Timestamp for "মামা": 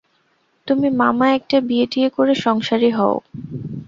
0.99-1.27